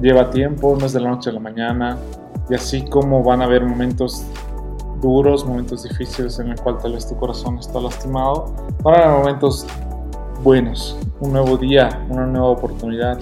lleva 0.02 0.32
tiempo, 0.32 0.78
no 0.80 0.86
es 0.86 0.94
de 0.94 1.02
la 1.02 1.10
noche 1.10 1.30
a 1.30 1.34
la 1.34 1.42
mañana. 1.42 1.98
Y 2.50 2.56
así 2.56 2.86
como 2.86 3.22
van 3.22 3.42
a 3.42 3.44
haber 3.44 3.66
momentos 3.66 4.24
duros, 5.02 5.46
momentos 5.46 5.84
difíciles 5.84 6.40
en 6.40 6.48
el 6.48 6.56
cual 6.62 6.78
tal 6.78 6.94
vez 6.94 7.06
tu 7.06 7.18
corazón 7.18 7.60
está 7.60 7.82
lastimado, 7.82 8.54
van 8.82 8.96
a 8.96 9.04
haber 9.04 9.18
momentos 9.18 9.68
buenos, 10.42 10.98
un 11.20 11.34
nuevo 11.34 11.58
día, 11.58 11.90
una 12.10 12.26
nueva 12.26 12.48
oportunidad 12.48 13.20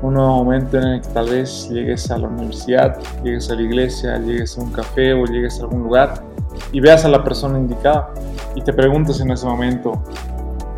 un 0.00 0.14
nuevo 0.14 0.44
momento 0.44 0.78
en 0.78 0.84
el 0.84 1.00
que 1.02 1.08
tal 1.08 1.28
vez 1.28 1.68
llegues 1.68 2.10
a 2.10 2.16
la 2.16 2.28
universidad, 2.28 2.98
llegues 3.22 3.50
a 3.50 3.54
la 3.54 3.62
iglesia, 3.62 4.16
llegues 4.16 4.56
a 4.56 4.62
un 4.62 4.72
café 4.72 5.12
o 5.12 5.26
llegues 5.26 5.58
a 5.58 5.64
algún 5.64 5.82
lugar 5.82 6.22
y 6.72 6.80
veas 6.80 7.04
a 7.04 7.08
la 7.08 7.22
persona 7.22 7.58
indicada 7.58 8.14
y 8.54 8.62
te 8.62 8.72
preguntas 8.72 9.20
en 9.20 9.30
ese 9.30 9.44
momento, 9.44 10.02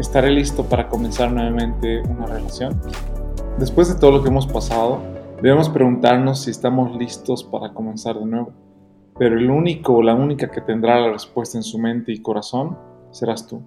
¿estaré 0.00 0.30
listo 0.30 0.64
para 0.64 0.88
comenzar 0.88 1.30
nuevamente 1.30 2.00
una 2.08 2.26
relación? 2.26 2.80
Después 3.60 3.92
de 3.92 4.00
todo 4.00 4.10
lo 4.10 4.22
que 4.22 4.30
hemos 4.30 4.46
pasado, 4.46 5.02
debemos 5.42 5.68
preguntarnos 5.68 6.40
si 6.40 6.50
estamos 6.50 6.96
listos 6.96 7.44
para 7.44 7.74
comenzar 7.74 8.18
de 8.18 8.24
nuevo. 8.24 8.54
Pero 9.18 9.36
el 9.36 9.50
único 9.50 9.96
o 9.96 10.02
la 10.02 10.14
única 10.14 10.50
que 10.50 10.62
tendrá 10.62 10.98
la 10.98 11.12
respuesta 11.12 11.58
en 11.58 11.62
su 11.62 11.78
mente 11.78 12.10
y 12.10 12.22
corazón 12.22 12.78
serás 13.10 13.46
tú. 13.46 13.62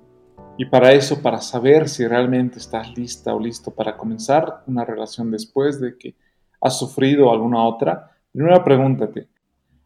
Y 0.57 0.65
para 0.65 0.93
eso, 0.93 1.21
para 1.21 1.41
saber 1.41 1.87
si 1.89 2.07
realmente 2.07 2.57
estás 2.57 2.97
lista 2.97 3.35
o 3.35 3.39
listo 3.39 3.69
para 3.69 3.95
comenzar 3.95 4.63
una 4.65 4.83
relación 4.83 5.29
después 5.29 5.79
de 5.79 5.95
que 5.95 6.15
has 6.59 6.79
sufrido 6.79 7.31
alguna 7.31 7.63
otra, 7.63 8.17
primero 8.31 8.63
pregúntate, 8.63 9.29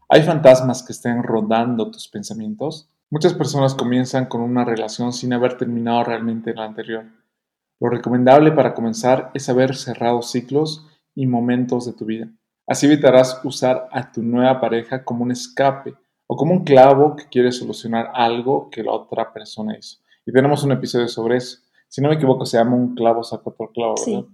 ¿hay 0.08 0.22
fantasmas 0.22 0.82
que 0.82 0.94
estén 0.94 1.22
rondando 1.22 1.90
tus 1.90 2.08
pensamientos? 2.08 2.88
Muchas 3.10 3.34
personas 3.34 3.74
comienzan 3.74 4.24
con 4.24 4.40
una 4.40 4.64
relación 4.64 5.12
sin 5.12 5.34
haber 5.34 5.58
terminado 5.58 6.02
realmente 6.02 6.54
la 6.54 6.64
anterior. 6.64 7.04
Lo 7.80 7.88
recomendable 7.88 8.52
para 8.52 8.74
comenzar 8.74 9.30
es 9.34 9.48
haber 9.48 9.76
cerrado 9.76 10.22
ciclos 10.22 10.86
y 11.14 11.26
momentos 11.26 11.86
de 11.86 11.92
tu 11.92 12.04
vida. 12.04 12.28
Así 12.66 12.86
evitarás 12.86 13.40
usar 13.44 13.88
a 13.92 14.12
tu 14.12 14.22
nueva 14.22 14.60
pareja 14.60 15.04
como 15.04 15.22
un 15.22 15.30
escape 15.30 15.94
o 16.26 16.36
como 16.36 16.52
un 16.52 16.64
clavo 16.64 17.16
que 17.16 17.26
quiere 17.28 17.50
solucionar 17.52 18.10
algo 18.14 18.68
que 18.70 18.82
la 18.82 18.92
otra 18.92 19.32
persona 19.32 19.76
hizo. 19.78 19.98
Y 20.26 20.32
tenemos 20.32 20.62
un 20.62 20.72
episodio 20.72 21.08
sobre 21.08 21.38
eso. 21.38 21.58
Si 21.88 22.02
no 22.02 22.10
me 22.10 22.16
equivoco, 22.16 22.44
se 22.44 22.58
llama 22.58 22.76
Un 22.76 22.94
clavo 22.94 23.24
saca 23.24 23.44
otro 23.46 23.70
clavo, 23.72 23.94
¿verdad? 24.06 24.24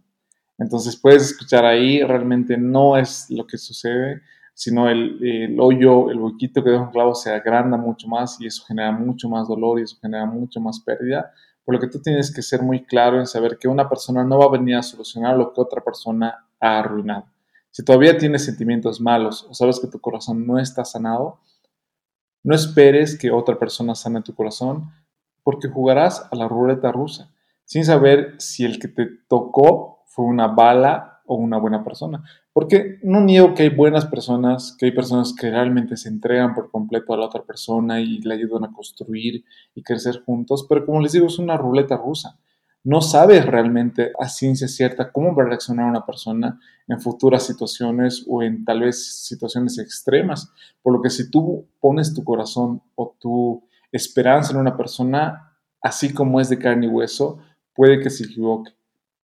Entonces 0.59 0.97
puedes 0.97 1.23
escuchar 1.31 1.65
ahí, 1.65 2.03
realmente 2.03 2.57
no 2.57 2.97
es 2.97 3.27
lo 3.31 3.47
que 3.47 3.59
sucede, 3.59 4.23
sino 4.55 4.89
el, 4.89 5.57
hoyo, 5.59 6.11
el 6.11 6.19
huequito 6.19 6.63
que 6.63 6.71
deja 6.71 6.85
un 6.85 6.91
clavo 6.91 7.15
se 7.15 7.31
agranda 7.31 7.77
mucho 7.77 8.07
más 8.07 8.41
y 8.41 8.47
eso 8.47 8.65
genera 8.67 8.93
mucho 8.93 9.29
más 9.29 9.49
dolor 9.49 9.81
y 9.81 9.83
eso 9.83 9.97
genera 10.01 10.27
mucho 10.27 10.61
más 10.61 10.81
pérdida. 10.81 11.33
Por 11.65 11.75
lo 11.75 11.81
que 11.81 11.89
tú 11.89 12.01
tienes 12.01 12.33
que 12.33 12.43
ser 12.43 12.63
muy 12.63 12.85
claro 12.85 13.19
en 13.19 13.27
saber 13.27 13.59
que 13.59 13.69
una 13.69 13.89
persona 13.89 14.25
no 14.25 14.39
va 14.39 14.47
a 14.47 14.59
venir 14.59 14.77
a 14.77 14.83
solucionar 14.83 15.37
lo 15.37 15.53
que 15.53 15.61
otra 15.61 15.83
persona 15.83 16.47
ha 16.61 16.79
arruinado. 16.79 17.27
Si 17.71 17.85
todavía 17.85 18.19
tienes 18.19 18.45
sentimientos 18.45 19.01
malos 19.01 19.47
o 19.49 19.55
sabes 19.55 19.81
que 19.81 19.89
tu 19.89 20.01
corazón 20.01 20.47
no 20.47 20.59
está 20.59 20.85
sanado, 20.85 21.41
no 22.43 22.55
esperes 22.55 23.19
que 23.19 23.31
otra 23.31 23.59
persona 23.59 23.95
sane 23.95 24.23
tu 24.23 24.35
corazón, 24.35 24.93
porque 25.43 25.69
jugarás 25.69 26.29
a 26.31 26.37
la 26.37 26.47
ruleta 26.47 26.93
rusa, 26.93 27.31
sin 27.65 27.85
saber 27.85 28.35
si 28.39 28.65
el 28.65 28.79
que 28.79 28.89
te 28.89 29.09
tocó 29.29 30.05
fue 30.07 30.27
una 30.27 30.49
bala 30.49 31.14
o 31.27 31.37
una 31.37 31.59
buena 31.59 31.85
persona. 31.85 32.23
Porque 32.53 32.99
no 33.03 33.21
niego 33.21 33.55
que 33.55 33.65
hay 33.65 33.69
buenas 33.71 34.07
personas, 34.07 34.77
que 34.79 34.87
hay 34.87 34.93
personas 34.93 35.35
que 35.35 35.51
realmente 35.51 35.97
se 35.97 36.09
entregan 36.09 36.55
por 36.55 36.71
completo 36.71 37.15
a 37.15 37.17
la 37.17 37.27
otra 37.27 37.43
persona 37.43 38.01
y 38.01 38.19
le 38.19 38.35
ayudan 38.35 38.65
a 38.65 38.73
construir 38.73 39.45
y 39.75 39.83
crecer 39.83 40.23
juntos, 40.25 40.67
pero 40.69 40.85
como 40.85 41.01
les 41.01 41.13
digo, 41.13 41.27
es 41.27 41.39
una 41.39 41.57
ruleta 41.57 41.97
rusa. 41.97 42.39
No 42.87 43.01
sabes 43.01 43.47
realmente 43.47 44.13
a 44.19 44.29
ciencia 44.29 44.69
cierta 44.69 45.11
cómo 45.11 45.35
va 45.35 45.45
a 45.45 45.47
reaccionar 45.47 45.87
una 45.87 46.05
persona 46.05 46.61
en 46.87 47.01
futuras 47.01 47.47
situaciones 47.47 48.27
o 48.29 48.43
en 48.43 48.63
tal 48.63 48.81
vez 48.81 49.25
situaciones 49.25 49.79
extremas. 49.79 50.53
Por 50.83 50.93
lo 50.93 51.01
que 51.01 51.09
si 51.09 51.31
tú 51.31 51.67
pones 51.81 52.13
tu 52.13 52.23
corazón 52.25 52.83
o 52.95 53.17
tu 53.19 53.65
esperanza 53.91 54.53
en 54.53 54.59
una 54.59 54.77
persona, 54.77 55.57
así 55.81 56.13
como 56.13 56.43
es 56.43 56.51
de 56.51 56.59
carne 56.59 56.85
y 56.85 56.91
hueso, 56.91 57.39
puede 57.75 58.01
que 58.01 58.11
se 58.11 58.25
equivoque. 58.25 58.73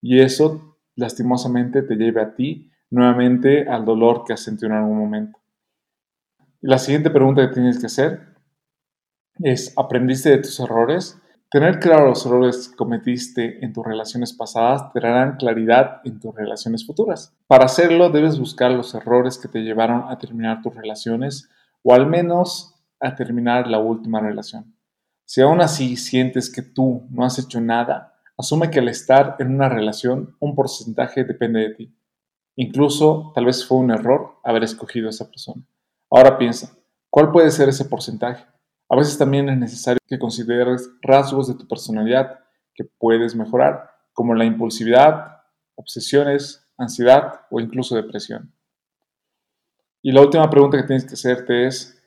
Y 0.00 0.20
eso, 0.20 0.69
lastimosamente, 1.00 1.82
te 1.82 1.96
lleve 1.96 2.22
a 2.22 2.34
ti 2.34 2.70
nuevamente 2.90 3.68
al 3.68 3.84
dolor 3.84 4.24
que 4.24 4.32
has 4.32 4.40
sentido 4.40 4.68
en 4.68 4.78
algún 4.78 4.98
momento. 4.98 5.38
la 6.60 6.78
siguiente 6.78 7.10
pregunta 7.10 7.48
que 7.48 7.54
tienes 7.54 7.78
que 7.78 7.86
hacer 7.86 8.34
es, 9.38 9.72
¿aprendiste 9.78 10.30
de 10.30 10.38
tus 10.38 10.60
errores? 10.60 11.18
Tener 11.50 11.80
claro 11.80 12.06
los 12.08 12.24
errores 12.26 12.68
que 12.68 12.76
cometiste 12.76 13.64
en 13.64 13.72
tus 13.72 13.84
relaciones 13.84 14.32
pasadas 14.32 14.92
te 14.92 15.00
darán 15.00 15.36
claridad 15.36 16.00
en 16.04 16.20
tus 16.20 16.34
relaciones 16.34 16.86
futuras. 16.86 17.34
Para 17.48 17.64
hacerlo 17.64 18.10
debes 18.10 18.38
buscar 18.38 18.70
los 18.70 18.94
errores 18.94 19.38
que 19.38 19.48
te 19.48 19.60
llevaron 19.60 20.04
a 20.08 20.18
terminar 20.18 20.62
tus 20.62 20.74
relaciones 20.74 21.48
o 21.82 21.94
al 21.94 22.06
menos 22.06 22.74
a 23.00 23.16
terminar 23.16 23.66
la 23.66 23.78
última 23.78 24.20
relación. 24.20 24.76
Si 25.24 25.40
aún 25.40 25.60
así 25.60 25.96
sientes 25.96 26.52
que 26.52 26.62
tú 26.62 27.06
no 27.10 27.24
has 27.24 27.38
hecho 27.38 27.60
nada, 27.60 28.09
asume 28.40 28.70
que 28.70 28.80
al 28.80 28.88
estar 28.88 29.36
en 29.38 29.54
una 29.54 29.68
relación 29.68 30.36
un 30.40 30.54
porcentaje 30.54 31.24
depende 31.24 31.60
de 31.60 31.74
ti. 31.74 31.96
Incluso 32.56 33.32
tal 33.34 33.46
vez 33.46 33.66
fue 33.66 33.78
un 33.78 33.90
error 33.90 34.38
haber 34.42 34.64
escogido 34.64 35.06
a 35.06 35.10
esa 35.10 35.28
persona. 35.28 35.62
Ahora 36.10 36.36
piensa, 36.36 36.76
¿cuál 37.08 37.30
puede 37.30 37.50
ser 37.50 37.68
ese 37.68 37.84
porcentaje? 37.84 38.44
A 38.88 38.96
veces 38.96 39.16
también 39.16 39.48
es 39.48 39.58
necesario 39.58 40.00
que 40.06 40.18
consideres 40.18 40.90
rasgos 41.00 41.46
de 41.46 41.54
tu 41.54 41.68
personalidad 41.68 42.40
que 42.74 42.84
puedes 42.84 43.36
mejorar, 43.36 43.90
como 44.12 44.34
la 44.34 44.44
impulsividad, 44.44 45.42
obsesiones, 45.76 46.66
ansiedad 46.76 47.42
o 47.50 47.60
incluso 47.60 47.94
depresión. 47.94 48.52
Y 50.02 50.12
la 50.12 50.22
última 50.22 50.50
pregunta 50.50 50.76
que 50.76 50.86
tienes 50.86 51.04
que 51.04 51.14
hacerte 51.14 51.66
es, 51.66 52.00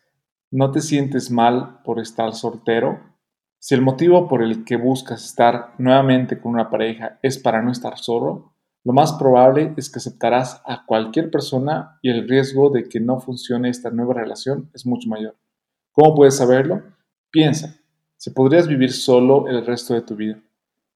¿No 0.55 0.69
te 0.69 0.81
sientes 0.81 1.31
mal 1.31 1.81
por 1.83 1.99
estar 1.99 2.31
soltero? 2.35 2.99
Si 3.65 3.73
el 3.73 3.81
motivo 3.81 4.27
por 4.27 4.43
el 4.43 4.65
que 4.65 4.75
buscas 4.75 5.23
estar 5.23 5.73
nuevamente 5.77 6.37
con 6.37 6.51
una 6.51 6.69
pareja 6.69 7.17
es 7.21 7.37
para 7.37 7.61
no 7.61 7.71
estar 7.71 7.97
solo, 7.97 8.53
lo 8.83 8.91
más 8.91 9.13
probable 9.13 9.73
es 9.77 9.89
que 9.89 9.99
aceptarás 9.99 10.61
a 10.65 10.85
cualquier 10.85 11.31
persona 11.31 11.97
y 12.01 12.09
el 12.09 12.27
riesgo 12.27 12.71
de 12.71 12.89
que 12.89 12.99
no 12.99 13.21
funcione 13.21 13.69
esta 13.69 13.89
nueva 13.89 14.15
relación 14.15 14.69
es 14.73 14.85
mucho 14.85 15.07
mayor. 15.07 15.37
¿Cómo 15.93 16.13
puedes 16.13 16.35
saberlo? 16.35 16.83
Piensa, 17.31 17.77
si 18.17 18.31
podrías 18.31 18.67
vivir 18.67 18.91
solo 18.91 19.47
el 19.47 19.65
resto 19.65 19.93
de 19.93 20.01
tu 20.01 20.17
vida. 20.17 20.43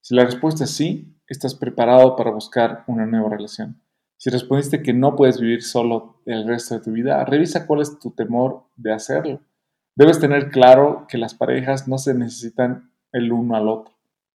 Si 0.02 0.14
la 0.14 0.26
respuesta 0.26 0.64
es 0.64 0.70
sí, 0.70 1.16
estás 1.26 1.54
preparado 1.54 2.16
para 2.16 2.32
buscar 2.32 2.84
una 2.86 3.06
nueva 3.06 3.30
relación. 3.30 3.80
Si 4.18 4.28
respondiste 4.28 4.82
que 4.82 4.92
no 4.92 5.16
puedes 5.16 5.40
vivir 5.40 5.62
solo 5.62 6.20
el 6.26 6.46
resto 6.46 6.74
de 6.74 6.82
tu 6.82 6.92
vida, 6.92 7.24
revisa 7.24 7.66
cuál 7.66 7.80
es 7.80 7.98
tu 7.98 8.10
temor 8.10 8.64
de 8.76 8.92
hacerlo. 8.92 9.40
Debes 9.98 10.20
tener 10.20 10.50
claro 10.50 11.08
que 11.08 11.18
las 11.18 11.34
parejas 11.34 11.88
no 11.88 11.98
se 11.98 12.14
necesitan 12.14 12.92
el 13.10 13.32
uno 13.32 13.56
al 13.56 13.66
otro, 13.66 13.92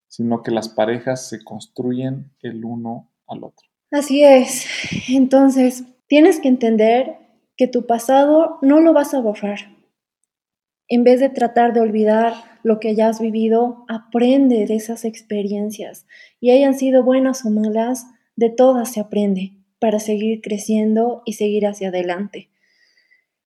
sino 0.10 0.44
que 0.44 0.52
las 0.52 0.68
parejas 0.68 1.30
se 1.30 1.42
construyen 1.42 2.34
el 2.42 2.66
uno 2.66 3.10
al 3.28 3.46
otro. 3.46 3.70
Así 3.90 4.26
es. 4.26 4.66
Entonces, 5.08 5.86
tienes 6.08 6.42
que 6.42 6.50
entender 6.50 7.16
que 7.56 7.70
tu 7.70 7.88
pasado 7.88 8.60
no 8.62 8.82
lo 8.82 8.92
vas 8.92 9.14
a 9.14 9.22
borrar. 9.22 9.60
En 10.90 11.06
vez 11.06 11.22
de 11.22 11.30
tratar 11.30 11.72
de 11.72 11.80
olvidar 11.80 12.34
lo 12.64 12.82
que 12.82 12.90
hayas 12.90 13.22
vivido, 13.22 13.86
aprende 13.88 14.66
de 14.66 14.76
esas 14.76 15.06
experiencias. 15.06 16.06
Y 16.42 16.52
hayan 16.52 16.78
sido 16.78 17.06
buenas 17.06 17.46
o 17.46 17.50
malas, 17.50 18.06
de 18.36 18.50
todas 18.50 18.92
se 18.92 19.00
aprende 19.00 19.54
para 19.80 20.00
seguir 20.00 20.42
creciendo 20.42 21.22
y 21.26 21.34
seguir 21.34 21.66
hacia 21.68 21.88
adelante. 21.88 22.50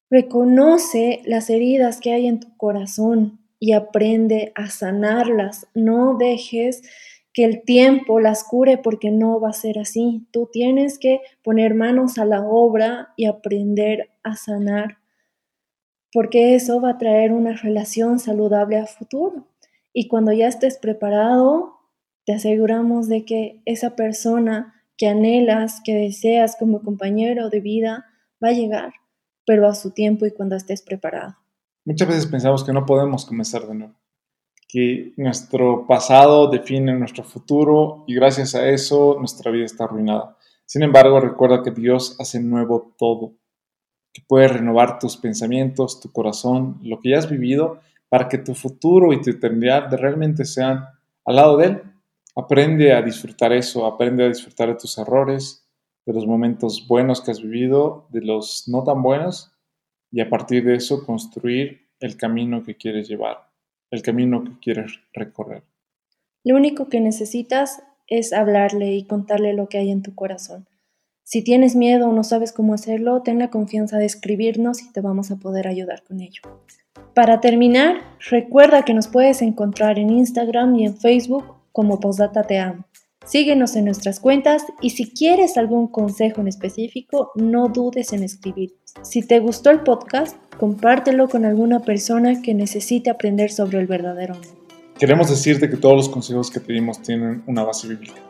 Reconoce 0.09 1.21
las 1.25 1.49
heridas 1.49 1.99
que 1.99 2.13
hay 2.13 2.27
en 2.27 2.39
tu 2.39 2.55
corazón 2.55 3.39
y 3.59 3.73
aprende 3.73 4.51
a 4.55 4.69
sanarlas. 4.69 5.67
No 5.73 6.17
dejes 6.17 6.81
que 7.33 7.43
el 7.43 7.63
tiempo 7.63 8.19
las 8.19 8.43
cure 8.43 8.77
porque 8.77 9.11
no 9.11 9.39
va 9.39 9.49
a 9.49 9.53
ser 9.53 9.79
así. 9.79 10.27
Tú 10.31 10.49
tienes 10.51 10.97
que 10.97 11.21
poner 11.43 11.75
manos 11.75 12.17
a 12.17 12.25
la 12.25 12.41
obra 12.41 13.13
y 13.15 13.25
aprender 13.25 14.09
a 14.23 14.35
sanar, 14.35 14.97
porque 16.11 16.55
eso 16.55 16.81
va 16.81 16.91
a 16.91 16.97
traer 16.97 17.33
una 17.33 17.53
relación 17.53 18.19
saludable 18.19 18.77
a 18.77 18.87
futuro. 18.87 19.47
Y 19.93 20.07
cuando 20.07 20.31
ya 20.31 20.47
estés 20.47 20.77
preparado, 20.77 21.77
te 22.25 22.33
aseguramos 22.33 23.07
de 23.07 23.25
que 23.25 23.61
esa 23.65 23.95
persona 23.95 24.73
que 24.97 25.07
anhelas, 25.07 25.81
que 25.83 25.93
deseas 25.93 26.55
como 26.55 26.81
compañero 26.81 27.49
de 27.49 27.59
vida, 27.59 28.05
va 28.43 28.49
a 28.49 28.53
llegar, 28.53 28.93
pero 29.47 29.67
a 29.67 29.73
su 29.73 29.89
tiempo 29.89 30.27
y 30.27 30.31
cuando 30.31 30.55
estés 30.55 30.83
preparado. 30.83 31.35
Muchas 31.85 32.07
veces 32.07 32.27
pensamos 32.27 32.63
que 32.63 32.73
no 32.73 32.85
podemos 32.85 33.25
comenzar 33.25 33.65
de 33.65 33.73
nuevo 33.73 33.95
que 34.67 35.13
nuestro 35.15 35.87
pasado 35.87 36.49
define 36.49 36.93
nuestro 36.93 37.23
futuro 37.23 38.03
y 38.05 38.15
gracias 38.15 38.53
a 38.53 38.67
eso 38.67 39.15
nuestra 39.17 39.49
vida 39.49 39.65
está 39.65 39.85
arruinada. 39.85 40.37
Sin 40.65 40.83
embargo, 40.83 41.21
recuerda 41.21 41.63
que 41.63 41.71
Dios 41.71 42.17
hace 42.19 42.41
nuevo 42.41 42.93
todo, 42.97 43.35
que 44.11 44.21
puede 44.27 44.49
renovar 44.49 44.99
tus 44.99 45.15
pensamientos, 45.15 46.01
tu 46.01 46.11
corazón, 46.11 46.79
lo 46.83 46.99
que 46.99 47.11
ya 47.11 47.19
has 47.19 47.29
vivido, 47.29 47.79
para 48.09 48.27
que 48.27 48.37
tu 48.37 48.53
futuro 48.55 49.13
y 49.13 49.21
tu 49.21 49.29
eternidad 49.29 49.89
realmente 49.93 50.43
sean 50.43 50.85
al 51.23 51.35
lado 51.35 51.57
de 51.57 51.65
Él. 51.67 51.81
Aprende 52.35 52.93
a 52.93 53.01
disfrutar 53.01 53.53
eso, 53.53 53.85
aprende 53.85 54.25
a 54.25 54.27
disfrutar 54.27 54.67
de 54.67 54.75
tus 54.75 54.97
errores, 54.97 55.65
de 56.07 56.13
los 56.13 56.25
momentos 56.25 56.87
buenos 56.87 57.21
que 57.21 57.29
has 57.29 57.43
vivido, 57.43 58.07
de 58.09 58.21
los 58.21 58.67
no 58.67 58.83
tan 58.83 59.03
buenos, 59.03 59.51
y 60.11 60.21
a 60.21 60.29
partir 60.29 60.65
de 60.65 60.73
eso 60.75 61.05
construir 61.05 61.89
el 61.99 62.17
camino 62.17 62.63
que 62.63 62.75
quieres 62.75 63.07
llevar 63.07 63.47
el 63.91 64.01
camino 64.01 64.43
que 64.43 64.51
quieres 64.61 64.99
recorrer. 65.13 65.63
Lo 66.43 66.55
único 66.55 66.89
que 66.89 66.99
necesitas 66.99 67.81
es 68.07 68.33
hablarle 68.33 68.93
y 68.93 69.03
contarle 69.03 69.53
lo 69.53 69.67
que 69.67 69.77
hay 69.77 69.91
en 69.91 70.01
tu 70.01 70.15
corazón. 70.15 70.67
Si 71.23 71.43
tienes 71.43 71.75
miedo 71.75 72.07
o 72.07 72.13
no 72.13 72.23
sabes 72.23 72.53
cómo 72.53 72.73
hacerlo, 72.73 73.21
ten 73.21 73.39
la 73.39 73.49
confianza 73.49 73.97
de 73.97 74.05
escribirnos 74.05 74.81
y 74.81 74.91
te 74.93 75.01
vamos 75.01 75.29
a 75.29 75.37
poder 75.37 75.67
ayudar 75.67 76.03
con 76.03 76.21
ello. 76.21 76.41
Para 77.13 77.41
terminar, 77.41 77.97
recuerda 78.29 78.85
que 78.85 78.93
nos 78.93 79.07
puedes 79.07 79.41
encontrar 79.41 79.99
en 79.99 80.09
Instagram 80.09 80.75
y 80.77 80.85
en 80.85 80.95
Facebook 80.95 81.43
como 81.73 81.99
Postdata 81.99 82.43
Te 82.43 82.59
Amo. 82.59 82.85
Síguenos 83.27 83.75
en 83.75 83.83
nuestras 83.83 84.21
cuentas 84.21 84.63
y 84.81 84.91
si 84.91 85.11
quieres 85.11 85.57
algún 85.57 85.89
consejo 85.89 86.39
en 86.39 86.47
específico, 86.47 87.31
no 87.35 87.67
dudes 87.67 88.13
en 88.13 88.23
escribirnos. 88.23 88.79
Si 89.03 89.21
te 89.21 89.39
gustó 89.39 89.69
el 89.69 89.81
podcast, 89.81 90.37
compártelo 90.57 91.27
con 91.27 91.43
alguna 91.43 91.81
persona 91.81 92.41
que 92.41 92.53
necesite 92.53 93.09
aprender 93.09 93.51
sobre 93.51 93.79
el 93.79 93.87
verdadero 93.87 94.35
amor. 94.35 94.47
Queremos 94.97 95.29
decirte 95.29 95.69
que 95.69 95.75
todos 95.75 95.97
los 95.97 96.09
consejos 96.09 96.49
que 96.49 96.61
te 96.61 96.71
dimos 96.71 97.01
tienen 97.01 97.43
una 97.47 97.65
base 97.65 97.89
bíblica. 97.89 98.21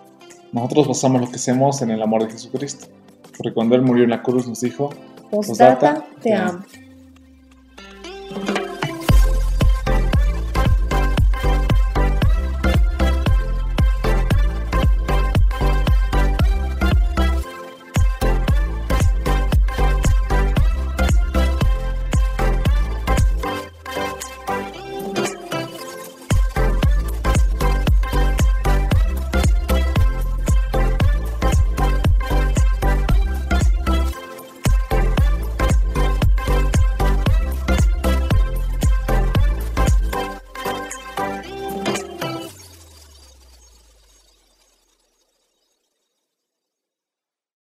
Nosotros 0.52 0.88
basamos 0.88 1.22
lo 1.22 1.30
que 1.30 1.36
hacemos 1.36 1.80
en 1.84 1.92
el 1.92 2.02
amor 2.02 2.26
de 2.26 2.32
Jesucristo, 2.32 2.88
porque 3.38 3.54
cuando 3.54 3.76
Él 3.76 3.84
murió 3.84 4.04
en 4.04 4.10
la 4.10 4.24
cruz 4.24 4.48
nos 4.48 4.62
dijo, 4.62 4.90
Postdata, 5.30 6.08
te 6.24 6.34
amo. 6.34 6.64